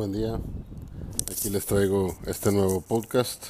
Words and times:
Buen 0.00 0.12
día. 0.12 0.40
Aquí 1.30 1.50
les 1.50 1.66
traigo 1.66 2.16
este 2.24 2.50
nuevo 2.50 2.80
podcast 2.80 3.48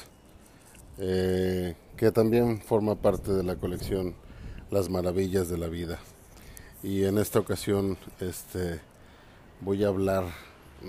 eh, 0.97 1.77
que 1.95 2.11
también 2.11 2.59
forma 2.59 2.95
parte 2.95 3.31
de 3.31 3.41
la 3.41 3.55
colección 3.55 4.15
Las 4.69 4.89
Maravillas 4.89 5.47
de 5.47 5.57
la 5.57 5.67
Vida. 5.67 5.99
Y 6.83 7.05
en 7.05 7.19
esta 7.19 7.39
ocasión 7.39 7.97
este, 8.19 8.81
voy 9.61 9.85
a 9.85 9.87
hablar 9.87 10.25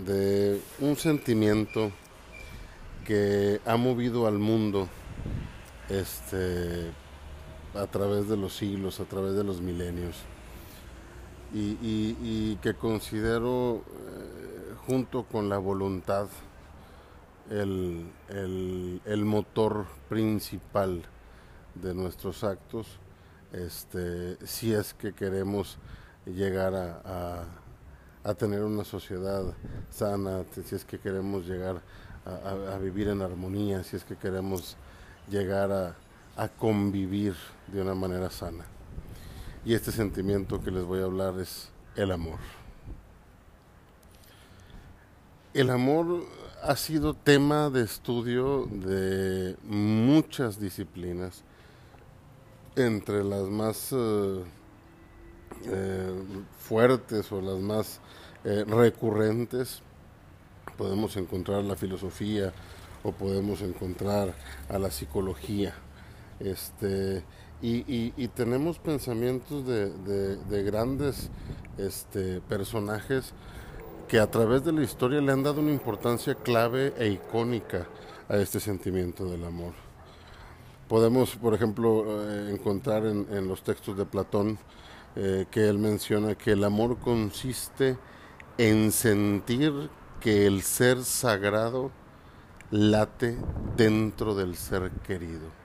de 0.04 0.60
un 0.80 0.96
sentimiento 0.96 1.92
que 3.06 3.60
ha 3.64 3.76
movido 3.76 4.26
al 4.26 4.40
mundo 4.40 4.88
este, 5.88 6.90
a 7.76 7.86
través 7.86 8.28
de 8.28 8.36
los 8.36 8.56
siglos, 8.56 8.98
a 8.98 9.04
través 9.04 9.36
de 9.36 9.44
los 9.44 9.60
milenios. 9.60 10.16
Y, 11.54 12.56
que 12.56 12.74
considero 12.74 13.76
eh, 13.76 14.41
junto 14.86 15.24
con 15.24 15.48
la 15.48 15.58
voluntad 15.58 16.28
el, 17.50 19.24
motor 19.24 19.86
principal 20.08 21.02
de 21.74 21.94
nuestros 21.94 22.44
actos, 22.44 22.98
este, 23.52 24.38
si 24.46 24.72
es 24.72 24.94
que 24.94 25.12
queremos 25.12 25.78
llegar 26.26 26.74
a, 26.74 27.44
tener 28.34 28.62
una 28.62 28.84
sociedad 28.84 29.42
sana, 29.90 30.44
si 30.64 30.74
es 30.74 30.84
que 30.84 30.98
queremos 30.98 31.46
llegar 31.46 31.82
a, 32.24 32.78
vivir 32.78 33.08
en 33.08 33.20
armonía, 33.20 33.82
si 33.82 33.96
es 33.96 34.04
que 34.04 34.16
queremos 34.16 34.76
llegar 35.28 35.72
a 36.36 36.48
convivir 36.48 37.34
de 37.66 37.82
una 37.82 37.94
manera 37.94 38.30
sana. 38.30 38.64
Y 39.64 39.74
este 39.74 39.92
sentimiento 39.92 40.60
que 40.60 40.70
les 40.70 40.84
voy 40.84 41.00
a 41.00 41.04
hablar 41.04 41.38
es 41.38 41.70
el 41.94 42.10
amor. 42.10 42.61
El 45.54 45.68
amor 45.68 46.24
ha 46.62 46.76
sido 46.76 47.12
tema 47.12 47.68
de 47.68 47.82
estudio 47.82 48.64
de 48.70 49.54
muchas 49.64 50.58
disciplinas, 50.58 51.44
entre 52.74 53.22
las 53.22 53.42
más 53.48 53.92
eh, 53.92 54.44
eh, 55.66 56.12
fuertes 56.58 57.30
o 57.32 57.42
las 57.42 57.58
más 57.58 58.00
eh, 58.44 58.64
recurrentes. 58.66 59.82
Podemos 60.78 61.18
encontrar 61.18 61.62
la 61.64 61.76
filosofía 61.76 62.54
o 63.02 63.12
podemos 63.12 63.60
encontrar 63.60 64.34
a 64.70 64.78
la 64.78 64.90
psicología. 64.90 65.74
Este, 66.40 67.24
y, 67.60 68.26
tenemos 68.28 68.78
pensamientos 68.78 69.66
de, 69.66 70.62
grandes 70.64 71.28
este, 71.76 72.40
personajes 72.40 73.34
que 74.12 74.20
a 74.20 74.30
través 74.30 74.62
de 74.62 74.72
la 74.72 74.82
historia 74.82 75.22
le 75.22 75.32
han 75.32 75.42
dado 75.42 75.62
una 75.62 75.70
importancia 75.70 76.34
clave 76.34 76.92
e 76.98 77.08
icónica 77.08 77.86
a 78.28 78.36
este 78.36 78.60
sentimiento 78.60 79.24
del 79.24 79.42
amor. 79.42 79.72
Podemos, 80.86 81.34
por 81.36 81.54
ejemplo, 81.54 82.04
eh, 82.08 82.50
encontrar 82.52 83.06
en, 83.06 83.48
los 83.48 83.62
textos 83.62 83.96
de 83.96 84.04
Platón 84.04 84.58
eh, 85.16 85.46
que 85.50 85.66
él 85.66 85.78
menciona 85.78 86.34
que 86.34 86.52
el 86.52 86.62
amor 86.62 86.98
consiste 86.98 87.96
en 88.58 88.92
sentir 88.92 89.88
que 90.20 90.46
el 90.46 90.60
ser 90.60 91.04
sagrado 91.04 91.90
late 92.70 93.38
dentro 93.78 94.34
del 94.34 94.56
ser 94.56 94.90
querido 95.06 95.61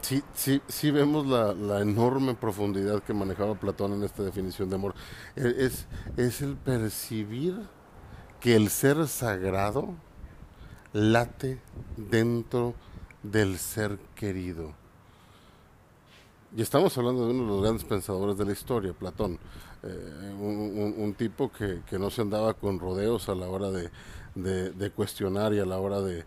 sí, 0.00 0.22
sí, 0.34 0.60
sí 0.68 0.90
vemos 0.90 1.26
la, 1.26 1.80
enorme 1.80 2.34
profundidad 2.34 3.02
que 3.02 3.14
manejaba 3.14 3.54
Platón 3.54 3.94
en 3.94 4.04
esta 4.04 4.22
definición 4.22 4.68
de 4.68 4.76
amor. 4.76 4.94
E, 5.36 5.54
es, 5.58 5.86
es 6.16 6.42
el 6.42 6.56
percibir 6.56 7.58
que 8.40 8.56
el 8.56 8.70
ser 8.70 9.06
sagrado 9.08 9.94
late 10.92 11.60
dentro 11.96 12.74
del 13.22 13.58
ser 13.58 13.98
querido. 14.14 14.72
Y 16.56 16.62
estamos 16.62 16.96
hablando 16.96 17.26
de 17.26 17.32
uno 17.34 17.42
de 17.42 17.48
los 17.48 17.62
grandes 17.62 17.84
pensadores 17.84 18.38
de 18.38 18.46
la 18.46 18.52
historia, 18.52 18.94
Platón, 18.94 19.38
eh, 19.82 20.34
un, 20.40 21.14
tipo 21.16 21.52
que, 21.52 21.82
que, 21.88 21.98
no 21.98 22.10
se 22.10 22.22
andaba 22.22 22.54
con 22.54 22.80
rodeos 22.80 23.28
a 23.28 23.34
la 23.34 23.48
hora 23.48 23.70
de, 23.70 23.90
de, 24.42 24.90
cuestionar 24.90 25.52
y 25.52 25.58
a 25.58 25.64
la 25.64 25.78
hora 25.78 26.00
de, 26.00 26.24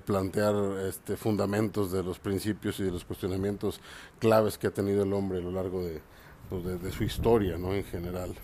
plantear 0.00 0.54
este, 0.88 1.16
fundamentos 1.16 1.92
de 1.92 2.02
los 2.02 2.18
principios 2.18 2.78
y 2.80 2.84
de 2.84 2.90
los 2.90 3.04
cuestionamientos 3.04 3.80
claves 4.18 4.58
que 4.58 4.66
ha 4.66 4.70
tenido 4.70 5.02
el 5.02 5.12
hombre 5.12 5.38
a 5.38 5.42
lo 5.42 5.52
largo 5.52 5.82
de, 5.82 6.00
pues, 6.48 6.82
de, 6.82 6.92
su 6.92 7.04
historia 7.04 7.58
¿no? 7.58 7.72
en 7.72 7.84
general. 7.84 8.34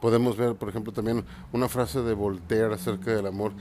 Podemos 0.00 0.36
ver, 0.36 0.54
por 0.54 0.68
ejemplo, 0.68 0.92
también 0.92 1.24
una 1.52 1.68
frase 1.68 2.02
de 2.02 2.14
Voltaire 2.14 2.74
acerca 2.74 3.12
del 3.12 3.26
amor. 3.26 3.52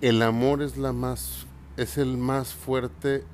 El 0.00 0.22
amor 0.22 0.62
es, 0.62 0.76
la 0.76 0.92
más, 0.92 1.46
es 1.76 1.98
el 1.98 2.16
más 2.16 2.54
fuerte 2.54 3.24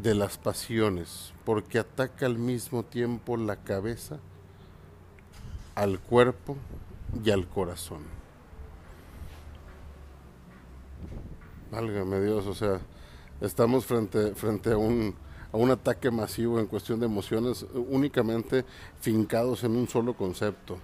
de 0.00 0.14
las 0.14 0.38
pasiones, 0.38 1.32
porque 1.44 1.78
ataca 1.78 2.26
al 2.26 2.38
mismo 2.38 2.84
tiempo 2.84 3.36
la 3.36 3.56
cabeza, 3.56 4.18
al 5.74 5.98
cuerpo 5.98 6.56
y 7.24 7.30
al 7.30 7.48
corazón. 7.48 8.19
Válgame 11.70 12.20
Dios, 12.20 12.46
o 12.46 12.54
sea, 12.54 12.80
estamos 13.40 13.86
frente, 13.86 14.34
frente 14.34 14.72
a 14.72 14.76
un, 14.76 15.14
a 15.52 15.56
un 15.56 15.70
ataque 15.70 16.10
masivo 16.10 16.58
en 16.58 16.66
cuestión 16.66 16.98
de 16.98 17.06
emociones 17.06 17.64
únicamente 17.74 18.64
fincados 19.00 19.62
en 19.62 19.76
un 19.76 19.88
solo 19.88 20.14
concepto. 20.14 20.78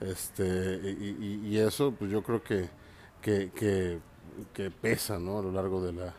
Este, 0.00 0.96
y, 1.10 1.58
eso, 1.58 1.92
pues 1.92 2.10
yo 2.10 2.22
creo 2.22 2.42
que, 2.42 2.70
que, 3.20 4.00
pesa 4.80 5.18
¿no? 5.18 5.38
a 5.38 5.42
lo 5.42 5.52
largo 5.52 5.84
de, 5.84 5.92
la, 5.92 6.14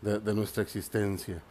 de, 0.00 0.34
nuestra 0.34 0.62
existencia. 0.62 1.42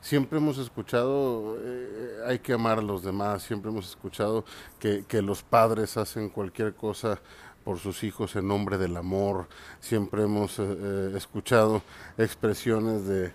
Siempre 0.00 0.38
hemos 0.38 0.58
escuchado, 0.58 1.58
eh, 1.60 2.20
hay 2.26 2.38
que 2.38 2.52
amar 2.52 2.78
a 2.78 2.82
los 2.82 3.02
demás, 3.02 3.42
siempre 3.42 3.70
hemos 3.70 3.88
escuchado 3.88 4.44
que, 4.78 5.04
que 5.06 5.20
los 5.20 5.42
padres 5.42 5.96
hacen 5.96 6.30
cualquier 6.30 6.74
cosa 6.74 7.20
por 7.68 7.78
sus 7.78 8.02
hijos 8.02 8.34
en 8.34 8.48
nombre 8.48 8.78
del 8.78 8.96
amor. 8.96 9.46
Siempre 9.78 10.22
hemos 10.22 10.58
eh, 10.58 10.62
eh, 10.66 11.12
escuchado 11.14 11.82
expresiones 12.16 13.02
de, 13.06 13.30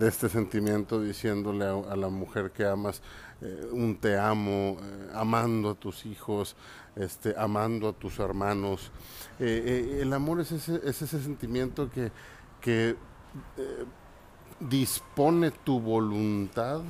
este 0.00 0.28
sentimiento 0.28 1.00
diciéndole 1.00 1.66
a, 1.66 1.94
la 1.94 2.08
mujer 2.08 2.50
que 2.50 2.66
amas 2.66 3.00
eh, 3.42 3.68
un 3.70 3.94
te 3.94 4.18
amo, 4.18 4.76
amando 5.14 5.70
a 5.70 5.74
tus 5.76 6.04
hijos, 6.04 6.56
este, 6.96 7.32
amando 7.38 7.90
a 7.90 7.92
tus 7.92 8.18
hermanos. 8.18 8.90
el 9.38 10.12
amor 10.12 10.40
es 10.40 10.50
ese, 10.50 10.80
es 10.84 11.00
ese 11.00 11.22
sentimiento 11.22 11.88
que 12.60 12.96
dispone 14.58 15.52
tu 15.52 15.78
voluntad 15.78 16.80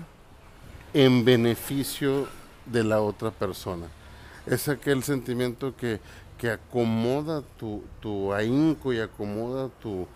en 0.94 1.27
beneficio 1.27 2.27
de 2.65 2.84
la 2.84 3.03
otra 3.03 3.31
persona 3.31 4.00
es 4.47 4.69
aquel 4.69 5.03
sentimiento 5.03 5.77
que, 5.77 6.01
que 6.39 6.51
acomoda 6.51 7.43
tu, 7.59 7.83
tu 8.01 8.33
ahínco 8.33 8.93
y 8.93 9.01
acomoda 9.01 9.69
tu, 9.81 10.06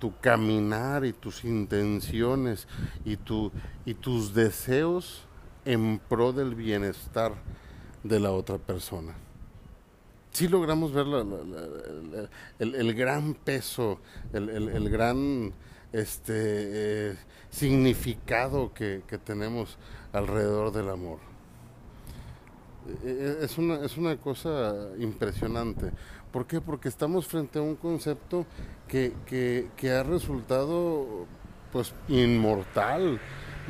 tu 0.00 0.12
caminar 0.20 1.04
y 1.04 1.12
tus 1.12 1.44
intenciones 1.44 2.66
y, 3.04 3.16
tu, 3.16 3.52
y 3.84 3.94
tus 3.94 4.34
deseos 4.34 5.22
en 5.64 6.00
pro 6.08 6.32
del 6.32 6.54
bienestar 6.54 7.34
de 8.02 8.18
la 8.18 8.32
otra 8.32 8.58
persona. 8.58 9.14
Si 10.32 10.48
logramos 10.48 10.92
ver 10.92 11.06
el, 12.58 12.94
gran 12.94 13.34
peso, 13.34 14.00
el, 14.32 14.88
gran 14.88 15.52
este, 15.92 16.32
eh, 17.10 17.16
significado 17.50 18.72
que 18.72 19.02
tenemos 19.24 19.76
alrededor 20.12 20.72
del 20.72 20.88
amor. 20.88 21.29
Eh, 23.04 23.38
es 23.42 23.58
una, 23.58 23.84
es 23.84 23.96
una 23.96 24.16
cosa 24.16 24.74
impresionante. 24.98 25.90
¿Por 26.32 26.46
qué? 26.46 26.60
Porque 26.60 26.88
estamos 26.88 27.26
frente 27.26 27.58
a 27.58 27.62
un 27.62 27.76
concepto 27.76 28.46
que, 28.88 29.12
que, 29.26 29.90
ha 29.90 30.02
resultado 30.02 31.26
pues 31.72 31.92
inmortal 32.08 33.20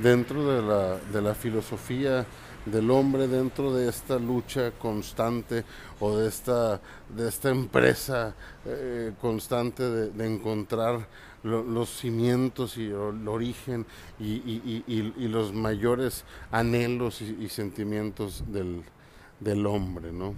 dentro 0.02 0.46
de 0.46 0.62
la, 0.62 0.96
de 0.96 1.22
la 1.22 1.34
filosofía 1.34 2.26
del 2.66 2.90
hombre 2.90 3.26
dentro 3.26 3.74
de 3.74 3.88
esta 3.88 4.18
lucha 4.18 4.70
constante 4.72 5.64
o 5.98 6.16
de 6.16 6.28
esta, 6.28 6.80
de 7.08 7.28
esta 7.28 7.48
empresa 7.48 8.34
eh, 8.66 9.12
constante 9.20 9.82
de, 9.82 10.26
encontrar 10.26 11.08
los 11.42 11.88
cimientos 11.88 12.76
y 12.76 12.88
el 12.88 13.26
origen 13.26 13.86
y, 14.18 14.24
y, 14.86 15.28
los 15.28 15.54
mayores 15.54 16.24
anhelos 16.52 17.22
y 17.22 17.48
sentimientos 17.48 18.44
del, 18.46 18.84
del 19.40 19.66
hombre, 19.66 20.12
¿no? 20.12 20.34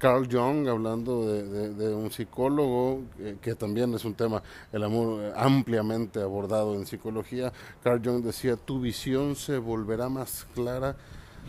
Carl 0.00 0.26
Jung, 0.32 0.66
hablando 0.66 1.26
de, 1.26 1.94
un 1.94 2.10
psicólogo, 2.10 3.02
que 3.42 3.54
también 3.54 3.92
es 3.92 4.06
un 4.06 4.14
tema, 4.14 4.42
el 4.72 4.82
amor 4.82 5.22
eh, 5.22 5.32
ampliamente 5.36 6.22
abordado 6.22 6.74
en 6.74 6.86
psicología, 6.86 7.52
Carl 7.84 8.00
Jung 8.02 8.24
decía, 8.24 8.56
tu 8.56 8.80
visión 8.80 9.36
se 9.36 9.58
volverá 9.58 10.08
más 10.08 10.46
clara 10.54 10.96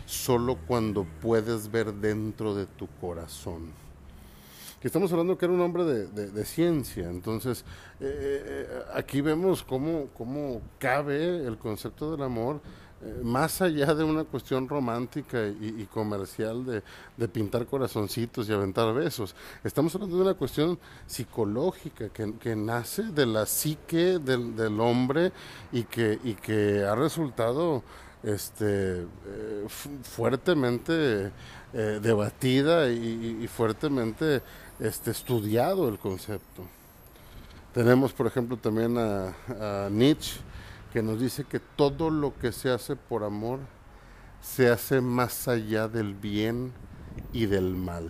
solo 0.04 0.58
cuando 0.66 1.06
puedes 1.22 1.70
ver 1.70 1.94
dentro 1.94 2.54
de 2.54 2.66
tu 2.66 2.86
corazón. 3.00 3.72
que 4.80 4.88
estamos 4.88 5.10
hablando 5.12 5.38
que 5.38 5.46
era 5.46 5.54
un 5.54 5.60
hombre 5.60 5.84
de, 5.84 6.44
ciencia. 6.44 7.08
Entonces, 7.08 7.64
eh, 8.00 8.44
eh, 8.44 8.68
aquí 8.94 9.20
vemos 9.20 9.62
cómo, 9.62 10.08
cómo 10.18 10.60
cabe 10.78 11.46
el 11.46 11.56
concepto 11.56 12.10
del 12.10 12.22
amor 12.22 12.56
eh, 12.56 12.81
más 13.22 13.60
allá 13.60 13.94
de 13.94 14.04
una 14.04 14.24
cuestión 14.24 14.68
romántica 14.68 15.46
y, 15.46 15.86
comercial 15.92 16.82
de, 17.16 17.28
pintar 17.28 17.66
corazoncitos 17.66 18.48
y 18.48 18.52
aventar 18.52 18.92
besos. 18.94 19.34
Estamos 19.64 19.94
hablando 19.94 20.16
de 20.16 20.22
una 20.22 20.34
cuestión 20.34 20.78
psicológica 21.06 22.08
que, 22.10 22.56
nace 22.56 23.04
de 23.04 23.26
la 23.26 23.46
psique 23.46 24.18
del, 24.18 24.80
hombre 24.80 25.32
y 25.72 25.84
que, 25.84 26.86
ha 26.88 26.94
resultado 26.94 27.82
este, 28.22 29.06
fuertemente 30.02 31.32
debatida 31.72 32.88
y, 32.88 33.48
fuertemente 33.48 34.42
este, 34.78 35.10
estudiado 35.10 35.88
el 35.88 35.98
concepto. 35.98 36.66
Tenemos, 37.72 38.12
por 38.12 38.26
ejemplo, 38.26 38.56
también 38.56 38.96
a, 38.98 39.88
Nietzsche, 39.90 40.38
que 40.92 41.02
nos 41.02 41.20
dice 41.20 41.44
que 41.44 41.60
todo 41.60 42.10
lo 42.10 42.36
que 42.38 42.52
se 42.52 42.70
hace 42.70 42.96
por 42.96 43.24
amor 43.24 43.60
se 44.40 44.68
hace 44.68 45.00
más 45.00 45.48
allá 45.48 45.88
del 45.88 46.14
bien 46.14 46.72
y 47.32 47.46
del 47.46 47.74
mal. 47.74 48.08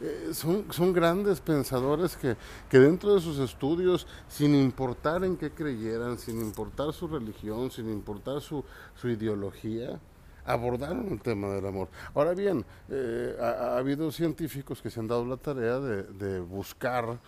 Eh, 0.00 0.30
son, 0.34 0.66
son, 0.72 0.92
grandes 0.92 1.40
pensadores 1.40 2.16
que, 2.16 2.36
que, 2.68 2.78
dentro 2.80 3.14
de 3.14 3.20
sus 3.20 3.38
estudios, 3.38 4.06
sin 4.28 4.54
importar 4.54 5.24
en 5.24 5.36
qué 5.36 5.52
creyeran, 5.52 6.18
sin 6.18 6.40
importar 6.40 6.92
su 6.92 7.06
religión, 7.06 7.70
sin 7.70 7.88
importar 7.88 8.40
su, 8.40 8.64
su 8.96 9.08
ideología, 9.08 10.00
abordaron 10.44 11.12
el 11.12 11.20
tema 11.20 11.48
del 11.48 11.66
amor. 11.66 11.88
Ahora 12.14 12.34
bien, 12.34 12.64
eh, 12.88 13.36
ha, 13.40 13.76
habido 13.76 14.10
científicos 14.10 14.82
que 14.82 14.90
se 14.90 15.00
han 15.00 15.08
dado 15.08 15.24
la 15.24 15.36
tarea 15.36 15.78
de, 15.78 16.40
buscar 16.40 17.18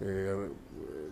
eh, 0.00 0.48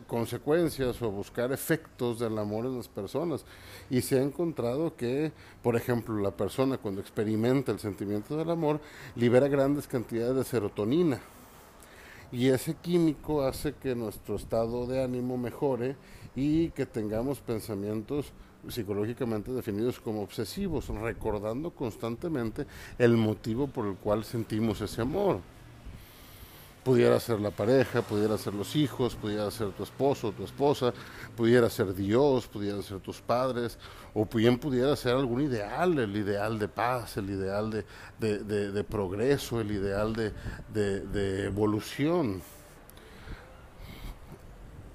consecuencias 0.06 1.00
o 1.00 1.10
buscar 1.10 1.52
efectos 1.52 2.19
del 2.19 2.38
amor 2.38 2.66
en 2.66 2.76
las 2.76 2.88
personas 2.88 3.44
y 3.88 4.02
se 4.02 4.19
ha 4.19 4.22
encontrado 4.22 4.94
que, 4.96 5.32
por 5.62 5.76
ejemplo, 5.76 6.20
la 6.20 6.31
persona 6.31 6.76
cuando 6.76 7.00
experimenta 7.00 7.72
el 7.72 7.78
sentimiento 7.78 8.36
del 8.36 8.50
amor 8.50 8.81
libera 9.16 9.48
grandes 9.48 9.86
cantidades 9.86 10.36
de 10.36 10.44
serotonina 10.44 11.20
y 12.31 12.48
ese 12.48 12.75
químico 12.75 13.42
hace 13.42 13.75
que 13.75 13.94
nuestro 13.94 14.36
estado 14.36 14.86
de 14.86 15.02
ánimo 15.02 15.38
mejore 15.38 15.96
y 16.34 16.70
que 16.70 16.84
tengamos 16.84 17.40
pensamientos 17.40 18.32
psicológicamente 18.69 19.52
definidos 19.52 20.00
como 20.00 20.22
obsesivos, 20.22 20.88
recordando 20.88 21.70
constantemente 21.70 22.66
el 22.98 23.16
motivo 23.16 23.66
por 23.66 23.86
el 23.86 23.94
cual 23.94 24.25
sentimos 24.25 24.81
ese 24.81 25.02
amor. 25.02 25.40
Pudiera 26.84 27.19
ser 27.19 27.40
la 27.40 27.50
pareja, 27.50 28.02
pudiera 28.02 28.36
ser 28.36 28.52
los 28.52 28.76
hijos, 28.76 29.14
pudiera 29.16 29.50
ser 29.50 29.70
tu 29.70 29.82
esposo, 29.82 30.32
tu 30.32 30.44
esposa, 30.44 30.92
pudiera 31.34 31.70
ser 31.70 31.94
Dios, 31.94 32.46
pudiera 32.46 32.82
ser 32.82 33.00
tus 33.00 33.22
padres, 33.22 33.78
o 34.12 34.26
bien 34.26 34.58
pudiera 34.58 34.94
ser 34.94 35.14
algún 35.14 35.40
ideal, 35.40 35.98
el 35.98 36.14
ideal 36.14 36.58
de 36.58 36.69
paz, 36.69 37.16
el 37.16 37.31
ideal 37.31 37.84
de, 38.20 38.84
progreso, 38.88 39.60
el 39.60 39.70
ideal 39.72 40.12
de 40.14 41.44
evolución. 41.46 42.42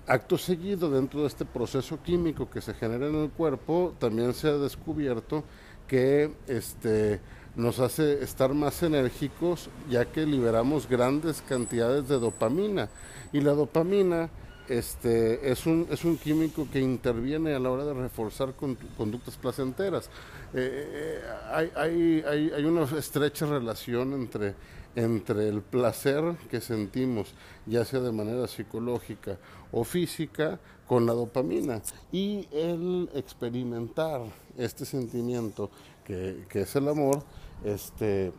Acto 0.10 0.40
seguido, 0.40 0.90
dentro 0.90 1.22
de 1.22 1.28
este 1.28 1.46
proceso 1.46 2.02
químico 2.02 2.50
que 2.50 2.62
se 2.62 2.74
genera 2.74 3.06
en 3.06 3.16
el 3.16 3.30
cuerpo, 3.30 3.94
también 4.00 4.34
se 4.34 4.48
ha 4.48 4.54
descubierto 4.54 5.44
que 5.88 6.34
este, 6.48 7.20
nos 7.60 7.80
hace 7.80 8.24
estar 8.24 8.54
más 8.54 8.82
enérgicos 8.84 9.70
ya 9.90 10.06
que 10.06 10.26
liberamos 10.26 10.88
grandes 10.88 11.42
cantidades 11.42 12.08
de 12.08 12.20
dopamina. 12.20 12.90
Y 13.32 13.42
la 13.42 13.52
dopamina 13.52 14.30
este, 14.68 15.52
es, 15.52 15.66
un, 15.66 15.88
es 15.92 16.04
un 16.06 16.18
químico 16.18 16.68
que 16.72 16.80
interviene 16.80 17.54
a 17.54 17.60
la 17.60 17.70
hora 17.70 17.86
de 17.86 17.94
reforzar 17.94 18.54
conductas 18.98 19.36
placenteras. 19.38 20.10
Eh, 20.54 21.22
eh, 21.54 21.70
hay, 21.76 22.24
hay, 22.26 22.52
hay 22.56 22.66
una 22.66 22.84
estrecha 22.98 23.46
relación 23.46 24.14
entre 24.14 24.56
entre 24.96 25.48
el 25.48 25.62
placer 25.62 26.36
que 26.50 26.60
sentimos, 26.60 27.34
ya 27.68 27.86
sea 27.86 28.00
de 28.00 28.12
manera 28.12 28.48
psicológica 28.48 29.38
o 29.72 29.84
física, 29.84 30.60
con 30.90 31.06
la 31.06 31.14
dopamina 31.14 31.84
y 32.12 32.48
el 32.52 33.10
experimentar 33.14 34.22
este 34.58 34.86
sentimiento 34.86 35.70
que, 36.04 36.48
es 36.52 36.76
el 36.76 36.88
amor, 36.88 37.22
este, 37.64 38.32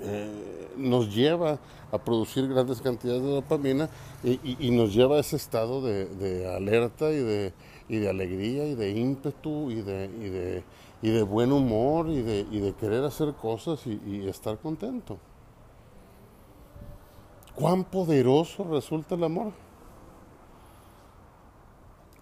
eh, 0.00 0.68
nos 0.76 1.14
lleva 1.14 1.58
a 1.90 1.98
producir 1.98 2.48
grandes 2.48 2.80
cantidades 2.80 3.22
de 3.22 3.30
dopamina 3.30 3.88
y, 4.22 4.70
nos 4.70 4.94
lleva 4.94 5.16
a 5.16 5.20
ese 5.20 5.36
estado 5.36 5.80
de, 5.80 6.52
alerta 6.54 7.10
y 7.10 7.18
de, 7.18 7.52
y 7.88 7.96
de 7.96 8.10
alegría 8.10 8.66
y 8.66 8.74
de 8.74 8.90
ímpetu 8.90 9.70
y 9.70 9.82
de, 9.82 10.08
de, 10.08 10.64
de 11.02 11.22
buen 11.22 11.52
humor 11.52 12.08
y 12.08 12.20
de 12.22 12.74
querer 12.78 13.04
hacer 13.04 13.32
cosas 13.34 13.86
y 13.86 14.28
estar 14.28 14.58
contento 14.58 15.18
cuán 17.58 17.82
poderoso 17.82 18.62
resulta 18.64 19.16
el 19.16 19.24
amor. 19.24 19.52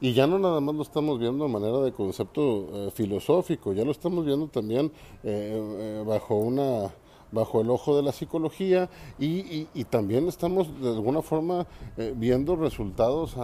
Y 0.01 0.13
ya 0.13 0.27
no 0.27 0.39
nada 0.39 0.61
más 0.61 0.75
lo 0.75 0.83
estamos 0.83 1.19
viendo 1.19 1.47
de 1.47 1.51
manera 1.51 1.79
de 1.81 1.93
concepto 1.93 2.69
eh, 2.73 2.91
filosófico, 2.93 3.73
ya 3.73 3.85
lo 3.85 3.93
estamos 3.93 4.27
viendo 4.27 4.47
también 4.49 4.93
eh, 5.25 6.01
eh, 6.03 6.05
bajo 6.07 6.37
una 6.37 6.93
bajo 7.33 7.61
el 7.61 7.71
ojo 7.71 7.97
de 7.97 8.03
la 8.03 8.13
psicología 8.13 8.89
y, 9.19 9.67
y, 9.75 9.85
también 9.85 10.29
estamos 10.29 10.69
de 10.81 10.91
alguna 10.91 11.23
forma 11.23 11.67
viendo 12.15 12.55
resultados 12.55 13.35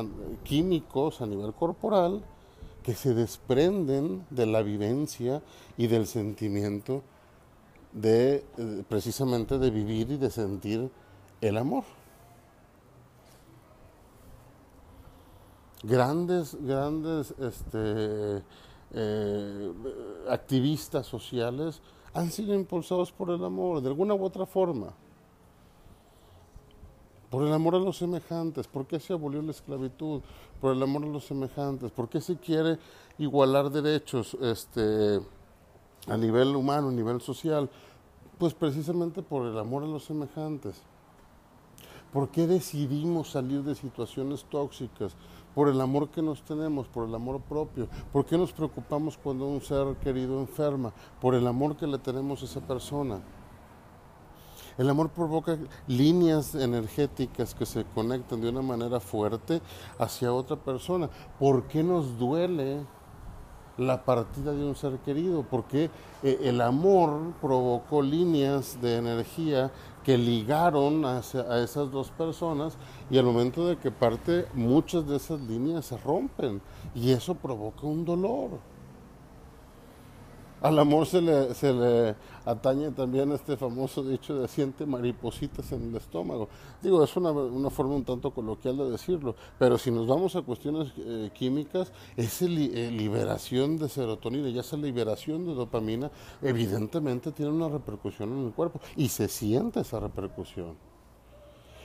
químicos 0.45 1.21
a 1.21 1.27
nivel 1.27 1.53
corporal 1.53 2.23
que 2.85 2.95
se 2.95 3.13
desprenden 3.13 4.25
de 4.31 4.47
la 4.47 4.63
vivencia 4.63 5.43
y 5.77 5.89
del 5.89 6.07
sentimiento 6.07 7.03
de 7.93 8.45
precisamente 8.89 9.59
de 9.59 9.71
vivir 9.71 10.13
y 10.13 10.17
de 10.17 10.31
sentir 10.31 10.89
el 11.41 11.59
amor. 11.59 11.83
Grandes, 15.83 16.57
grandes 16.61 17.35
este, 17.39 18.43
eh, 18.93 19.73
activistas 20.29 21.07
sociales 21.07 21.81
han 22.15 22.31
sido 22.31 22.55
impulsados 22.55 23.11
por 23.11 23.31
el 23.31 23.45
amor, 23.45 23.81
de 23.81 23.89
alguna 23.89 24.15
u 24.15 24.25
otra 24.25 24.47
forma. 24.47 24.93
Por 27.31 27.47
el 27.47 27.53
amor 27.53 27.75
a 27.75 27.79
los 27.79 27.97
semejantes. 27.97 28.67
¿Por 28.67 28.87
qué 28.87 29.01
se 29.01 29.15
abolió 29.15 29.41
la 29.41 29.53
esclavitud? 29.53 30.21
Por 30.61 30.77
el 30.77 30.83
amor 30.83 31.05
a 31.05 31.07
los 31.07 31.25
semejantes. 31.25 31.91
¿Por 31.91 32.09
qué 32.11 32.21
se 32.21 32.37
quiere 32.37 32.79
igualar 33.17 33.71
derechos 33.71 34.37
este, 34.43 35.21
a 36.07 36.17
nivel 36.19 36.55
humano, 36.55 36.89
a 36.89 36.93
nivel 36.93 37.23
social? 37.23 37.71
Pues 38.39 38.53
precisamente 38.53 39.23
por 39.23 39.47
el 39.47 39.59
amor 39.59 39.83
a 39.83 39.87
los 39.87 40.05
semejantes. 40.05 40.83
¿Por 42.13 42.29
qué 42.29 42.47
decidimos 42.47 43.31
salir 43.31 43.63
de 43.63 43.75
situaciones 43.75 44.45
tóxicas? 44.45 45.15
Por 45.55 45.69
el 45.69 45.81
amor 45.81 46.09
que 46.09 46.23
nos 46.23 46.43
tenemos, 46.43 46.89
por 46.89 47.07
el 47.07 47.15
amor 47.15 47.41
propio. 47.41 47.89
¿Por 48.13 48.25
qué 48.25 48.39
nos 48.39 48.53
preocupamos 48.53 49.19
cuando 49.19 49.47
un 49.47 49.61
ser 49.61 49.97
querido 49.97 50.41
enferma? 50.41 50.93
Por 51.21 51.35
el 51.35 51.47
amor 51.47 51.77
que 51.77 51.87
le 51.87 51.99
tenemos 51.99 52.43
a 52.43 52.45
esa 52.47 52.61
persona. 52.61 53.21
El 54.79 54.89
amor 54.89 55.11
provoca 55.11 55.59
líneas 55.87 56.55
energéticas 56.55 57.55
que 57.55 57.67
se 57.67 57.85
conectan 57.95 58.41
de 58.41 58.49
una 58.49 58.63
manera 58.63 59.01
fuerte 59.01 59.61
hacia 59.99 60.33
otra 60.33 60.57
persona. 60.57 61.11
¿Por 61.39 61.65
qué 61.65 61.83
nos 61.83 62.19
duele 62.19 62.81
la 63.77 64.03
partida 64.05 64.53
de 64.53 64.65
un 64.65 64.75
ser 64.75 64.99
querido? 65.01 65.43
Porque 65.43 65.91
eh, 66.23 66.39
el 66.45 66.63
amor 66.63 67.35
provocó 67.43 68.01
líneas 68.01 68.81
de 68.81 68.97
energía 68.97 69.71
que 70.05 70.19
ligaron 70.19 71.05
a, 71.05 71.19
esas 71.19 71.91
dos 71.91 72.11
personas 72.11 72.77
y 73.11 73.19
al 73.19 73.25
momento 73.25 73.67
de 73.67 73.77
que 73.77 73.91
parte 73.91 74.47
muchas 74.55 75.07
de 75.07 75.17
esas 75.17 75.41
líneas 75.41 75.87
se 75.87 75.97
rompen 75.99 76.61
y 76.95 77.13
eso 77.13 77.35
provoca 77.35 77.87
un 77.87 78.05
dolor. 78.05 78.51
Al 80.63 80.79
amor 80.79 81.07
se 81.07 81.21
le, 81.21 81.55
se 81.55 81.73
le 81.73 82.15
atañe 82.45 82.93
también 82.93 83.33
este 83.33 83.57
famoso 83.57 84.05
dicho 84.05 84.41
de 84.41 84.47
siente 84.47 84.87
maripositas 84.87 85.73
en 85.73 85.89
el 85.89 85.97
estómago. 85.97 86.49
Digo, 86.81 87.03
es 87.03 87.17
una, 87.17 87.33
una 87.33 87.69
forma 87.69 87.97
un 87.97 88.05
tanto 88.05 88.31
coloquial 88.31 88.77
de 88.77 88.91
decirlo, 88.91 89.35
pero 89.59 89.77
si 89.77 89.91
nos 89.91 90.07
vamos 90.07 90.37
a 90.37 90.43
cuestiones 90.43 90.93
eh, 90.99 91.31
químicas, 91.35 91.93
esa 92.17 92.45
eh, 92.45 92.91
liberación 92.93 93.77
de 93.77 93.89
serotonina 93.89 94.49
y 94.49 94.59
esa 94.59 94.77
liberación 94.77 95.45
de 95.47 95.55
dopamina 95.55 96.13
evidentemente 96.41 97.33
tiene 97.33 97.51
una 97.51 97.69
repercusión 97.69 98.33
en 98.33 98.47
el 98.47 98.53
cuerpo 98.53 98.81
y 98.95 99.09
se 99.09 99.27
siente 99.27 99.81
esa 99.81 99.99
repercusión. 99.99 100.77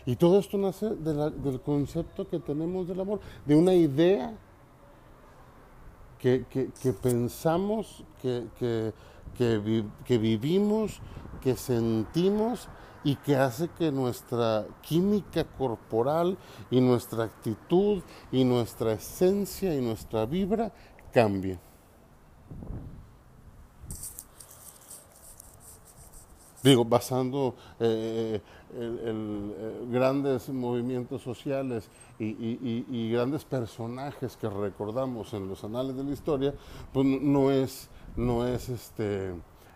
Y 0.06 0.16
todo 0.18 0.38
esto 0.38 0.58
nace 0.60 0.90
del 0.96 1.62
concepto 1.62 2.30
que 2.30 2.40
tenemos 2.40 2.88
del 2.88 3.02
amor, 3.02 3.22
de 3.44 3.56
una 3.56 3.74
idea 3.74 4.38
que, 6.20 6.94
pensamos, 7.02 8.04
que, 8.22 8.94
vivimos, 10.08 11.00
que 11.42 11.56
sentimos 11.56 12.68
y 13.04 13.16
que 13.16 13.36
hace 13.36 13.70
que 13.70 13.92
nuestra 13.92 14.66
química 14.82 15.46
corporal 15.46 16.38
y 16.72 16.82
nuestra 16.82 17.26
actitud 17.26 18.02
y 18.32 18.44
nuestra 18.44 18.94
esencia 18.94 19.74
y 19.74 19.82
nuestra 19.82 20.26
vibra 20.26 20.72
cambie. 21.14 21.60
Digo, 26.64 26.84
basando 26.84 27.56
eh, 27.80 28.42
el, 28.76 29.88
grandes 29.90 30.50
movimientos 30.50 31.22
sociales 31.22 31.90
y, 32.20 33.12
grandes 33.12 33.46
personajes 33.46 34.36
que 34.38 34.50
recordamos 34.50 35.34
en 35.34 35.48
los 35.48 35.64
anales 35.64 35.96
de 35.96 36.04
la 36.04 36.12
historia, 36.12 36.54
pues 36.94 37.06
no 37.06 37.52
es, 37.52 37.90
no 38.16 38.48
es 38.48 38.70
este, 38.70 39.34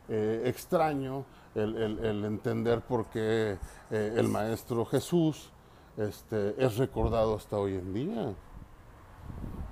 eh, 0.10 0.44
extraño 0.46 1.26
el, 1.56 2.26
entender 2.26 2.82
por 2.82 3.06
qué 3.08 3.58
eh, 3.90 4.14
el 4.18 4.28
Maestro 4.28 4.86
Jesús 4.86 5.52
este, 5.98 6.56
es 6.64 6.78
recordado 6.78 7.36
hasta 7.36 7.58
hoy 7.58 7.76
en 7.76 7.94
día. 7.94 8.34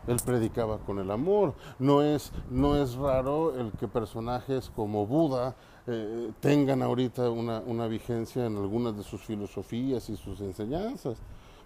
Él 0.10 0.18
predicaba 0.26 0.80
con 0.80 0.98
el 0.98 1.12
amor. 1.12 1.54
No 1.78 2.02
es, 2.02 2.32
no 2.50 2.76
es 2.76 2.96
raro 2.96 3.56
el 3.56 3.72
que 3.74 3.88
personajes 3.88 4.72
como 4.76 5.06
Buda 5.06 5.56
eh, 5.86 6.32
tengan 6.40 6.82
ahorita 6.82 7.30
una, 7.30 7.60
una, 7.60 7.86
vigencia 7.86 8.48
en 8.48 8.58
algunas 8.58 8.98
de 8.98 9.04
sus 9.04 9.22
filosofías 9.22 10.10
y 10.10 10.18
sus 10.18 10.42
enseñanzas. 10.42 11.20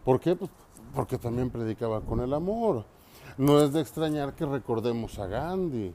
¿Por 0.04 0.20
qué? 0.20 0.36
Pues 0.36 0.52
porque 0.94 1.18
también 1.18 1.50
predicaba 1.50 2.02
con 2.02 2.20
el 2.20 2.34
amor. 2.34 2.84
No 3.38 3.62
es 3.62 3.72
de 3.72 3.80
extrañar 3.80 4.36
que 4.36 4.46
recordemos 4.46 5.18
a 5.20 5.28
Gandhi. 5.28 5.94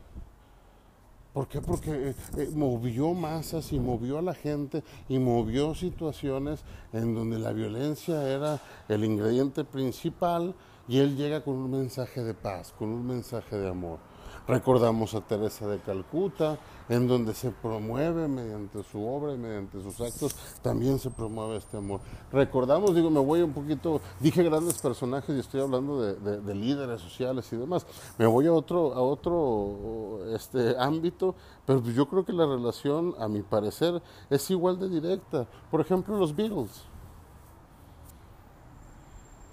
¿Por 1.34 1.48
qué? 1.48 1.60
Porque 1.60 1.90
eh, 1.90 2.14
eh, 2.38 2.50
movió 2.54 3.12
masas 3.12 3.74
y 3.74 3.78
movió 3.78 4.18
a 4.18 4.22
la 4.22 4.34
gente 4.34 4.82
y 5.06 5.18
movió 5.18 5.74
situaciones 5.74 6.64
en 6.94 7.14
donde 7.14 7.38
la 7.38 7.52
violencia 7.52 8.26
era 8.26 8.58
el 8.88 9.04
ingrediente 9.04 9.64
principal 9.64 10.54
y 10.88 10.98
él 10.98 11.16
llega 11.16 11.44
con 11.44 11.54
un 11.54 11.70
mensaje 11.70 12.24
de 12.24 12.34
paz, 12.34 12.74
con 12.76 12.88
un 12.88 13.06
mensaje 13.06 13.56
de 13.56 13.68
amor. 13.68 13.98
Recordamos 14.46 15.14
a 15.14 15.20
Teresa 15.20 15.66
de 15.66 15.78
Calcuta, 15.78 16.58
en 16.88 17.06
donde 17.06 17.34
se 17.34 17.50
promueve 17.50 18.28
mediante 18.28 18.82
su 18.82 19.06
obra 19.06 19.34
y 19.34 19.36
mediante 19.36 19.82
sus 19.82 20.00
actos, 20.00 20.34
también 20.62 20.98
se 20.98 21.10
promueve 21.10 21.58
este 21.58 21.76
amor. 21.76 22.00
Recordamos, 22.32 22.94
digo, 22.94 23.10
me 23.10 23.20
voy 23.20 23.42
un 23.42 23.52
poquito, 23.52 24.00
dije 24.20 24.42
grandes 24.42 24.80
personajes 24.80 25.36
y 25.36 25.40
estoy 25.40 25.60
hablando 25.60 26.00
de, 26.00 26.54
líderes 26.54 27.02
sociales 27.02 27.52
y 27.52 27.56
demás, 27.56 27.86
me 28.16 28.26
voy 28.26 28.46
a 28.46 28.52
otro, 28.54 28.94
a 28.94 29.02
otro 29.02 30.20
este, 30.34 30.74
ámbito, 30.78 31.34
pero 31.66 31.82
yo 31.82 32.08
creo 32.08 32.24
que 32.24 32.32
la 32.32 32.46
relación, 32.46 33.14
a 33.18 33.28
mi 33.28 33.42
parecer, 33.42 34.02
es 34.30 34.50
igual 34.50 34.78
de 34.78 34.88
directa. 34.88 35.46
Por 35.70 35.82
ejemplo, 35.82 36.16
los 36.16 36.34
Beatles. 36.34 36.84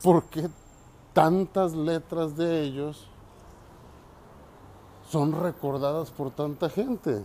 ¿Por 0.02 0.24
qué 0.26 0.48
tantas 1.16 1.74
letras 1.74 2.36
de 2.36 2.64
ellos 2.64 3.08
son 5.10 5.32
recordadas 5.32 6.12
por 6.12 6.30
tanta 6.32 6.70
gente. 6.70 7.24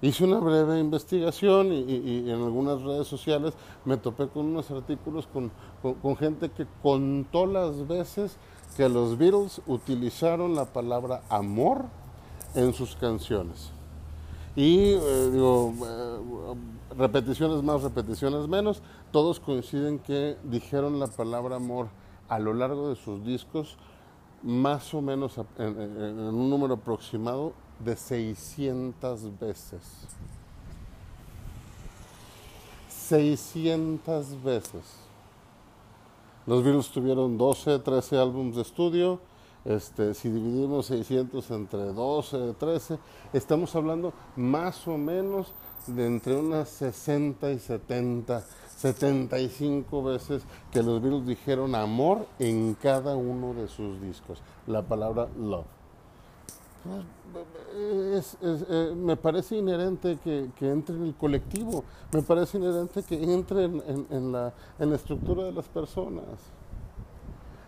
Hice 0.00 0.24
una 0.24 0.40
breve 0.40 0.80
investigación 0.80 1.72
y, 1.72 2.28
en 2.28 2.42
algunas 2.42 2.82
redes 2.82 3.06
sociales 3.06 3.54
me 3.84 3.96
topé 3.96 4.26
con 4.26 4.46
unos 4.46 4.72
artículos 4.72 5.28
con, 5.32 5.52
gente 6.16 6.50
que 6.50 6.66
contó 6.82 7.46
las 7.46 7.86
veces 7.86 8.36
que 8.76 8.88
los 8.88 9.16
Beatles 9.16 9.62
utilizaron 9.68 10.56
la 10.56 10.64
palabra 10.64 11.22
amor 11.28 11.84
en 12.56 12.74
sus 12.74 12.96
canciones. 12.96 13.70
Y 14.56 14.94
eh, 14.94 15.30
digo, 15.32 15.72
eh, 15.86 16.54
repeticiones 16.98 17.62
más, 17.62 17.82
repeticiones 17.82 18.48
menos, 18.48 18.82
todos 19.12 19.38
coinciden 19.38 19.98
que 19.98 20.38
dijeron 20.42 20.98
la 20.98 21.06
palabra 21.06 21.56
amor 21.56 21.88
a 22.28 22.38
lo 22.38 22.54
largo 22.54 22.88
de 22.88 22.96
sus 22.96 23.22
discos 23.24 23.76
más 24.42 24.92
o 24.94 25.02
menos 25.02 25.38
en, 25.58 25.78
un 25.78 26.50
número 26.50 26.74
aproximado 26.74 27.52
de 27.78 27.94
600 27.94 29.38
veces. 29.38 29.82
600 32.88 34.42
veces. 34.42 34.82
Los 36.46 36.64
Beatles 36.64 36.88
tuvieron 36.88 37.36
12, 37.36 37.78
13 37.78 38.18
álbumes 38.18 38.56
de 38.56 38.62
estudio. 38.62 39.20
Este, 39.64 40.14
si 40.14 40.28
dividimos 40.28 40.86
600 40.86 41.50
entre 41.52 41.92
12, 41.92 42.54
13, 42.58 42.98
estamos 43.32 43.76
hablando 43.76 44.12
más 44.34 44.88
o 44.88 44.98
menos 44.98 45.52
de 45.86 46.06
entre 46.06 46.34
unas 46.34 46.68
60 46.68 47.52
y 47.52 47.58
70 47.60 48.44
75 48.82 50.02
veces 50.02 50.42
que 50.72 50.82
los 50.82 51.00
Beatles 51.00 51.24
dijeron 51.24 51.76
amor 51.76 52.26
en 52.40 52.74
cada 52.74 53.14
uno 53.14 53.54
de 53.54 53.68
sus 53.68 54.00
discos, 54.02 54.42
la 54.66 54.82
palabra 54.82 55.28
love. 55.38 55.66
Eh, 57.74 58.92
me 58.96 59.16
parece 59.16 59.56
inherente 59.56 60.18
que, 60.18 60.50
entre 60.60 60.96
en 60.96 61.06
el 61.06 61.14
colectivo, 61.14 61.84
me 62.12 62.22
parece 62.22 62.58
inherente 62.58 63.04
que 63.04 63.22
entre 63.22 63.66
en, 63.66 64.32
la, 64.32 64.52
en 64.80 64.90
la 64.90 64.96
estructura 64.96 65.44
de 65.44 65.52
las 65.52 65.68
personas. 65.68 66.24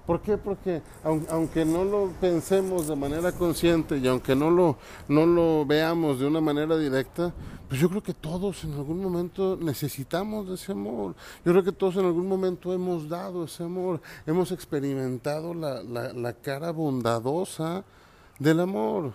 ¿Por 0.06 0.20
qué? 0.20 0.37
Porque 0.37 0.82
aunque 1.02 1.64
no 1.64 1.84
lo 1.84 2.08
pensemos 2.20 2.88
de 2.88 2.94
manera 2.94 3.32
consciente 3.32 3.96
y 3.96 4.06
aunque 4.06 4.37
no 4.37 4.50
lo, 4.50 4.76
no 5.08 5.25
lo 5.25 5.64
veamos 5.64 6.18
de 6.18 6.26
una 6.26 6.42
manera 6.42 6.76
directa, 6.76 7.32
pues 7.68 7.80
yo 7.80 7.88
creo 7.88 8.02
que 8.02 8.12
todos 8.12 8.64
en 8.64 8.75
algún 8.75 9.02
momento 9.02 9.56
necesitamos 9.61 10.49
de 10.49 10.54
ese 10.56 10.73
amor. 10.73 11.14
Yo 11.44 11.52
creo 11.52 11.64
que 11.64 11.73
todos 11.73 11.96
en 11.96 12.04
algún 12.04 12.28
momento 12.28 12.73
hemos 12.75 13.08
dado 13.08 13.44
ese 13.44 13.64
amor, 13.64 14.02
hemos 14.26 14.52
experimentado 14.52 15.54
la, 15.54 15.82
la, 15.82 16.12
la 16.12 16.32
cara 16.34 16.70
bondadosa 16.70 17.84
del 18.38 18.61
amor 18.61 19.14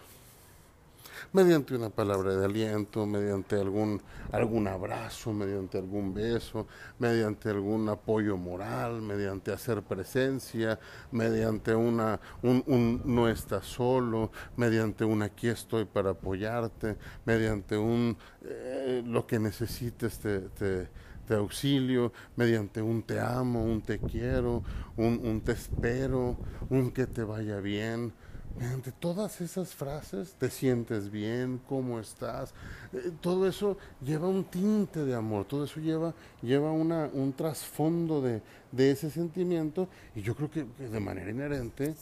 mediante 1.33 1.75
una 1.75 1.89
palabra 1.89 2.35
de 2.35 2.45
aliento, 2.45 3.05
mediante 3.05 3.55
algún, 3.55 4.01
algún 4.31 4.67
abrazo, 4.67 5.33
mediante 5.33 5.77
algún 5.77 6.13
beso, 6.13 6.67
mediante 6.97 7.49
algún 7.49 7.89
apoyo 7.89 8.37
moral, 8.37 9.01
mediante 9.01 9.51
hacer 9.51 9.81
presencia, 9.83 10.79
mediante 11.11 11.75
una, 11.75 12.19
un, 12.41 13.01
no 13.05 13.29
estás 13.29 13.65
solo, 13.65 14.31
mediante 14.57 15.05
un 15.05 15.21
aquí 15.21 15.47
estoy 15.47 15.85
para 15.85 16.11
apoyarte, 16.11 16.97
mediante 17.25 17.77
un 17.77 18.17
eh, 18.43 19.03
lo 19.05 19.25
que 19.27 19.39
necesites 19.39 20.19
te, 20.19 20.87
te 21.29 21.35
auxilio 21.35 22.11
mediante 22.35 22.81
un 22.81 23.03
te 23.03 23.19
amo, 23.19 23.63
un 23.63 23.81
te 23.83 23.99
quiero, 23.99 24.63
un, 24.97 25.21
un, 25.23 25.41
te 25.41 25.51
espero, 25.51 26.37
un 26.71 26.91
que 26.91 27.05
te 27.05 27.23
vaya 27.23 27.59
bien, 27.59 28.13
Mediante 28.59 28.91
todas 28.91 29.39
esas 29.39 29.73
frases, 29.73 30.33
te 30.33 30.49
sientes 30.49 31.09
bien, 31.09 31.61
cómo 31.67 31.97
estás, 31.97 32.53
eh, 32.91 33.11
todo 33.21 33.47
eso 33.47 33.77
lleva 34.01 34.27
un 34.27 34.43
tinte 34.43 35.05
de 35.05 35.15
amor, 35.15 35.45
todo 35.45 35.63
eso 35.63 35.79
lleva, 35.79 36.13
lleva 36.41 36.69
una, 36.69 37.09
un 37.13 37.31
trasfondo 37.31 38.21
de, 38.21 38.41
de 38.73 38.91
ese 38.91 39.09
sentimiento 39.09 39.87
y 40.13 40.21
yo 40.21 40.35
creo 40.35 40.51
que, 40.51 40.65
de 40.65 40.99
manera 40.99 41.31
inherente, 41.31 41.95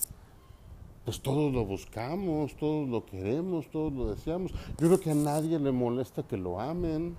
pues 1.06 1.22
todos 1.22 1.54
lo 1.54 1.64
buscamos, 1.64 2.58
todos 2.58 2.90
lo 2.90 3.06
queremos, 3.06 3.70
todos 3.70 3.94
lo 3.94 4.10
deseamos. 4.14 4.52
Yo 4.52 4.88
creo 4.88 5.00
que 5.00 5.12
a 5.12 5.16
nadie 5.16 5.58
le 5.60 5.72
molesta 5.72 6.24
que 6.24 6.38
lo 6.38 6.60
amen. 6.60 7.16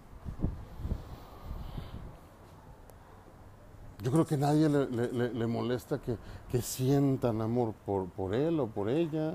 Yo 4.03 4.13
creo 4.13 4.25
que 4.25 4.37
nadie 4.37 4.69
le, 4.69 5.47
molesta 5.47 5.99
que, 5.99 6.17
que, 6.51 6.63
sientan 6.63 7.41
amor 7.41 7.75
por, 7.85 8.07
por 8.07 8.33
él 8.35 8.61
o 8.61 8.69
por 8.69 8.89
ella. 8.89 9.35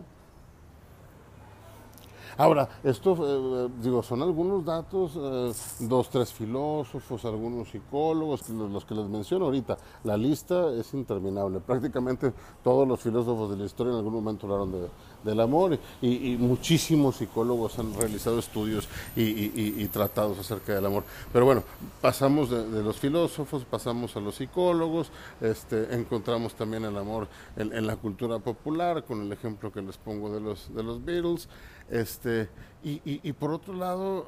Ahora, 2.38 2.68
esto, 2.84 3.16
eh, 3.22 3.70
digo, 3.82 4.02
son 4.02 4.24
algunos 4.24 4.66
datos, 4.66 5.12
eh, 5.16 5.52
dos, 5.82 6.10
tres 6.10 6.34
filósofos, 6.34 7.26
algunos 7.26 7.70
psicólogos, 7.70 8.50
los, 8.50 8.86
que 8.86 8.96
les 8.96 9.08
menciono 9.08 9.46
ahorita. 9.46 9.78
La 10.04 10.18
lista 10.18 10.72
es 10.74 10.94
interminable. 10.94 11.60
Prácticamente 11.66 12.34
todos 12.64 12.88
los 12.88 13.00
filósofos 13.00 13.52
de 13.52 13.58
la 13.58 13.66
historia 13.66 13.92
en 13.92 13.98
algún 13.98 14.14
momento 14.14 14.48
hablaron 14.48 14.72
de, 14.72 14.88
del 15.24 15.40
amor 15.40 15.78
y, 16.02 16.36
muchísimos 16.38 17.18
psicólogos 17.18 17.78
han 17.80 17.94
realizado 17.94 18.40
estudios 18.40 18.88
y, 19.16 19.86
tratados 19.88 20.40
acerca 20.40 20.74
del 20.74 20.86
amor. 20.86 21.04
Pero 21.32 21.46
bueno, 21.46 21.64
pasamos 22.02 22.50
de, 22.50 22.84
los 22.84 22.98
filósofos, 22.98 23.66
pasamos 23.66 24.16
a 24.16 24.20
los 24.20 24.36
psicólogos, 24.36 25.12
este, 25.42 25.94
encontramos 25.94 26.56
también 26.56 26.86
el 26.86 26.98
amor 26.98 27.28
en, 27.56 27.86
la 27.86 27.96
cultura 27.96 28.40
popular, 28.40 29.04
con 29.04 29.22
el 29.22 29.32
ejemplo 29.32 29.72
que 29.72 29.82
les 29.82 29.98
pongo 29.98 30.34
de 30.34 30.40
los, 30.40 30.74
de 30.74 30.84
los 30.84 31.04
Beatles. 31.04 31.48
Este, 31.90 32.50
y, 32.84 33.02
y, 33.06 33.34
por 33.34 33.52
otro 33.52 33.74
lado, 33.74 34.26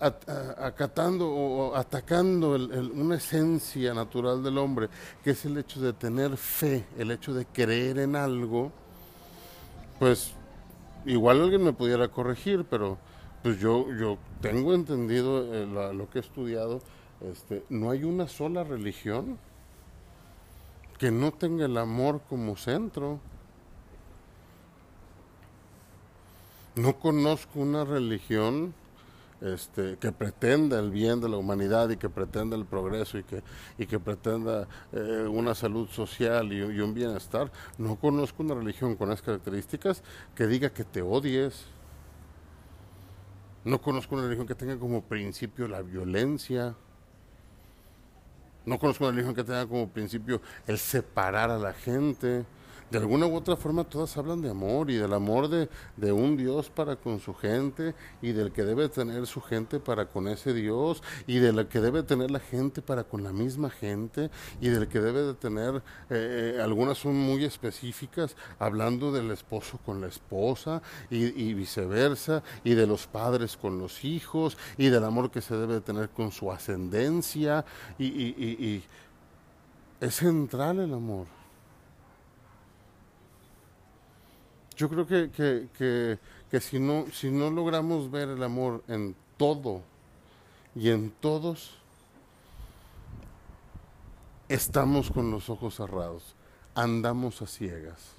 acatando 0.00 1.28
o 1.28 1.74
atacando 1.74 2.52
una 2.94 3.16
esencia 3.16 3.94
natural 3.94 4.42
del 4.42 4.58
hombre, 4.58 4.88
que 5.22 5.30
es 5.30 5.44
el 5.44 5.58
hecho 5.58 5.80
de 5.80 5.92
tener 5.92 6.36
fe, 6.36 6.84
el 6.98 7.10
hecho 7.10 7.34
de 7.34 7.46
creer 7.46 7.98
en 7.98 8.16
algo, 8.16 8.72
pues 9.98 10.32
igual 11.06 11.42
alguien 11.42 11.64
me 11.64 11.72
pudiera 11.72 12.08
corregir, 12.08 12.64
pero 12.68 12.98
pues 13.42 13.58
yo, 13.58 13.86
yo 13.98 14.18
tengo 14.40 14.74
entendido 14.74 15.54
eh, 15.54 15.66
lo 15.66 16.08
que 16.10 16.18
he 16.18 16.22
estudiado, 16.22 16.80
este, 17.20 17.64
no 17.68 17.90
hay 17.90 18.04
una 18.04 18.28
sola 18.28 18.64
religión 18.64 19.38
que 20.98 21.10
no 21.10 21.32
tenga 21.32 21.66
el 21.66 21.76
amor 21.76 22.20
como 22.28 22.56
centro. 22.56 23.20
No 26.76 26.98
conozco 26.98 27.60
una 27.60 27.84
religión 27.84 28.74
este, 29.44 29.98
que 29.98 30.10
pretenda 30.10 30.78
el 30.78 30.90
bien 30.90 31.20
de 31.20 31.28
la 31.28 31.36
humanidad 31.36 31.90
y 31.90 31.96
que 31.96 32.08
pretenda 32.08 32.56
el 32.56 32.64
progreso 32.64 33.18
y 33.18 33.24
que, 33.24 33.42
y 33.76 33.86
que 33.86 34.00
pretenda 34.00 34.66
eh, 34.92 35.26
una 35.28 35.54
salud 35.54 35.86
social 35.88 36.52
y, 36.52 36.56
y, 36.56 36.80
un 36.80 36.94
bienestar. 36.94 37.52
No 37.76 37.96
conozco 37.96 38.42
una 38.42 38.54
religión 38.54 38.96
con 38.96 39.10
esas 39.12 39.22
características 39.22 40.02
que 40.34 40.46
diga 40.46 40.70
que 40.70 40.84
te 40.84 41.02
odies. 41.02 41.66
No 43.64 43.80
conozco 43.80 44.14
una 44.14 44.24
religión 44.24 44.46
que 44.46 44.54
tenga 44.54 44.78
como 44.78 45.02
principio 45.02 45.68
la 45.68 45.82
violencia. 45.82 46.74
No 48.64 48.78
conozco 48.78 49.04
una 49.04 49.10
religión 49.10 49.34
que 49.34 49.44
tenga 49.44 49.66
como 49.66 49.90
principio 49.90 50.40
el 50.66 50.78
separar 50.78 51.50
a 51.50 51.58
la 51.58 51.74
gente 51.74 52.46
de 52.90 52.98
alguna 52.98 53.26
u 53.26 53.34
otra 53.34 53.56
forma 53.56 53.84
todas 53.84 54.16
hablan 54.16 54.42
de 54.42 54.50
amor 54.50 54.90
y 54.90 54.96
del 54.96 55.12
amor 55.12 55.48
de, 55.48 55.68
de, 55.96 56.12
un 56.12 56.36
Dios 56.36 56.70
para 56.70 56.96
con 56.96 57.18
su 57.20 57.34
gente 57.34 57.94
y 58.22 58.32
del 58.32 58.52
que 58.52 58.64
debe 58.64 58.88
tener 58.88 59.26
su 59.26 59.40
gente 59.40 59.80
para 59.80 60.06
con 60.06 60.28
ese 60.28 60.52
Dios 60.52 61.02
y 61.26 61.38
del 61.38 61.66
que 61.66 61.80
debe 61.80 62.02
tener 62.02 62.30
la 62.30 62.40
gente 62.40 62.82
para 62.82 63.04
con 63.04 63.22
la 63.22 63.32
misma 63.32 63.70
gente 63.70 64.30
y 64.60 64.68
del 64.68 64.88
que 64.88 65.00
debe 65.00 65.22
de 65.22 65.34
tener, 65.34 65.82
eh, 66.10 66.54
eh 66.56 66.62
algunas 66.62 66.98
son 66.98 67.16
muy 67.16 67.44
específicas, 67.44 68.36
hablando 68.58 69.12
del 69.12 69.30
esposo 69.30 69.78
con 69.84 70.00
la 70.00 70.08
esposa 70.08 70.82
y, 71.10 71.24
y, 71.42 71.54
viceversa 71.54 72.42
y 72.62 72.74
de 72.74 72.86
los 72.86 73.06
padres 73.06 73.56
con 73.56 73.78
los 73.78 74.04
hijos 74.04 74.56
y 74.78 74.88
del 74.88 75.04
amor 75.04 75.30
que 75.30 75.40
se 75.40 75.56
debe 75.56 75.74
de 75.74 75.80
tener 75.80 76.10
con 76.10 76.32
su 76.32 76.50
ascendencia 76.50 77.64
y, 77.98 78.06
y, 78.06 78.34
y 78.38 78.84
es 80.00 80.16
central 80.16 80.80
el 80.80 80.92
amor. 80.92 81.26
Yo 84.76 84.88
creo 84.88 85.06
que, 85.06 85.30
que, 85.30 85.68
que, 85.78 86.18
que, 86.50 86.60
si, 86.60 86.80
no, 86.80 87.06
si 87.12 87.30
no 87.30 87.50
logramos 87.50 88.10
ver 88.10 88.28
el 88.28 88.42
amor 88.42 88.82
en 88.88 89.14
todo 89.36 89.82
y 90.74 90.90
en 90.90 91.10
todos, 91.10 91.76
estamos 94.48 95.10
con 95.10 95.30
los 95.30 95.48
ojos 95.48 95.76
cerrados, 95.76 96.34
andamos 96.74 97.40
a 97.40 97.46
ciegas. 97.46 98.14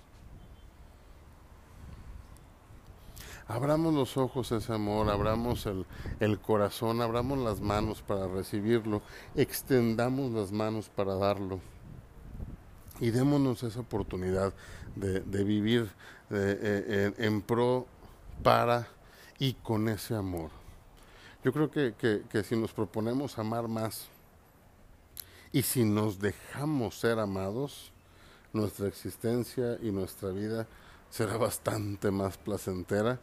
Abramos 3.48 3.94
los 3.94 4.18
ojos 4.18 4.52
a 4.52 4.58
ese 4.58 4.74
amor, 4.74 5.10
abramos 5.10 5.66
el, 5.68 5.86
el, 6.20 6.40
corazón, 6.40 7.02
abramos 7.02 7.38
las 7.38 7.60
manos 7.60 8.02
para 8.02 8.28
recibirlo, 8.28 9.02
extendamos 9.36 10.32
las 10.32 10.52
manos 10.52 10.90
para 10.90 11.16
darlo 11.16 11.60
y 13.00 13.12
démonos 13.12 13.64
esa 13.64 13.80
oportunidad 13.80 14.54
de, 14.96 15.44
vivir 15.44 15.90
eh, 16.30 17.14
en, 17.18 17.26
en, 17.26 17.42
pro, 17.42 17.88
para 18.44 18.88
y 19.40 19.54
con 19.54 19.90
ese 19.90 20.16
amor. 20.16 20.50
Yo 21.44 21.54
creo 21.54 21.70
que, 21.70 21.94
que, 22.28 22.44
si 22.44 22.56
nos 22.56 22.72
proponemos 22.72 23.38
amar 23.38 23.68
más 23.68 24.08
y 25.52 25.62
si 25.62 25.84
nos 25.84 26.20
dejamos 26.20 26.98
ser 26.98 27.20
amados, 27.20 27.92
nuestra 28.52 28.88
existencia 28.88 29.78
y 29.82 29.92
nuestra 29.92 30.30
vida 30.30 30.66
será 31.10 31.38
bastante 31.38 32.10
más 32.10 32.38
placentera 32.38 33.20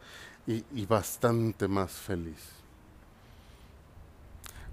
y, 0.47 0.87
bastante 0.87 1.67
más 1.67 1.91
feliz. 1.91 2.51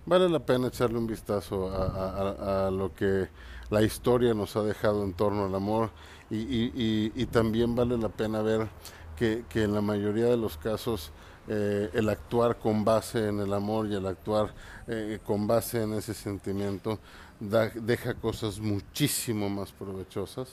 Vale 0.06 0.30
la 0.30 0.40
pena 0.40 0.68
echarle 0.68 0.98
un 0.98 1.08
vistazo 1.08 1.72
a, 1.72 2.70
lo 2.70 2.94
que 2.94 3.30
la 3.70 3.82
historia 3.82 4.34
nos 4.34 4.56
ha 4.56 4.64
dejado 4.64 5.04
en 5.04 5.14
torno 5.14 5.46
al 5.46 5.56
amor 5.56 5.92
y, 6.30 7.26
también 7.28 7.76
vale 7.76 7.98
la 7.98 8.10
pena 8.10 8.42
ver 8.42 8.68
que, 9.16 9.44
en 9.54 9.74
la 9.74 9.82
mayoría 9.82 10.26
de 10.26 10.38
los 10.38 10.58
casos 10.58 11.12
eh, 11.48 11.90
el 11.94 12.10
actuar 12.10 12.58
con 12.60 12.86
base 12.86 13.28
en 13.28 13.40
el 13.40 13.54
amor 13.54 13.88
y 13.88 13.96
el 13.96 14.06
actuar 14.06 14.54
eh, 14.88 15.20
con 15.26 15.48
base 15.48 15.84
en 15.84 15.94
ese 15.94 16.14
sentimiento 16.14 17.00
deja 17.40 18.14
cosas 18.16 18.60
muchísimo 18.60 19.50
más 19.50 19.72
provechosas 19.72 20.50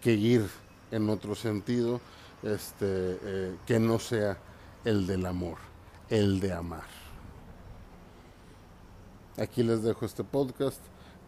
que 0.00 0.12
ir 0.12 0.48
en 0.90 1.10
otro 1.10 1.34
sentido 1.34 2.00
este, 2.42 3.18
eh, 3.22 3.56
que 3.66 3.78
no 3.78 3.98
sea 3.98 4.38
el 4.84 5.06
del 5.06 5.26
amor, 5.26 5.58
el 6.08 6.40
de 6.40 6.52
amar. 6.52 6.84
Aquí 9.36 9.62
les 9.62 9.82
dejo 9.82 10.06
este 10.06 10.24
podcast. 10.24 10.80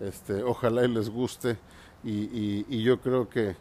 Este, 0.03 0.43
ojalá 0.43 0.85
y 0.85 0.89
les 0.89 1.09
guste 1.09 1.59
y, 2.03 2.83
yo 2.83 3.01
creo 3.01 3.29
que 3.29 3.57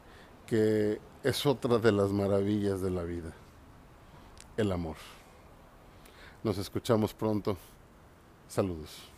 es 1.23 1.45
otra 1.45 1.77
de 1.77 1.91
las 1.91 2.11
maravillas 2.11 2.81
de 2.81 2.89
la 2.89 3.03
vida, 3.03 3.31
el 4.57 4.71
amor. 4.71 4.97
Nos 6.43 6.57
escuchamos 6.57 7.13
pronto. 7.13 7.55
Saludos. 8.47 9.10